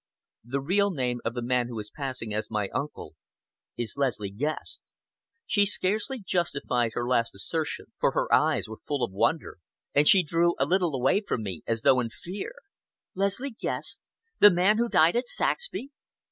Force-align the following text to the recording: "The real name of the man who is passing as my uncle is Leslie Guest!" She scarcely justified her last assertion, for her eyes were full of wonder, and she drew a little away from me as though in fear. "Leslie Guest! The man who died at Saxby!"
"The 0.43 0.61
real 0.61 0.89
name 0.89 1.21
of 1.23 1.35
the 1.35 1.43
man 1.43 1.67
who 1.67 1.77
is 1.77 1.91
passing 1.95 2.33
as 2.33 2.49
my 2.49 2.69
uncle 2.69 3.13
is 3.77 3.97
Leslie 3.97 4.31
Guest!" 4.31 4.81
She 5.45 5.67
scarcely 5.67 6.19
justified 6.19 6.93
her 6.95 7.07
last 7.07 7.35
assertion, 7.35 7.93
for 7.99 8.13
her 8.13 8.33
eyes 8.33 8.67
were 8.67 8.79
full 8.87 9.03
of 9.03 9.11
wonder, 9.11 9.59
and 9.93 10.07
she 10.07 10.23
drew 10.23 10.55
a 10.57 10.65
little 10.65 10.95
away 10.95 11.21
from 11.21 11.43
me 11.43 11.61
as 11.67 11.83
though 11.83 11.99
in 11.99 12.09
fear. 12.09 12.53
"Leslie 13.13 13.51
Guest! 13.59 14.01
The 14.39 14.49
man 14.49 14.79
who 14.79 14.89
died 14.89 15.15
at 15.15 15.27
Saxby!" 15.27 15.91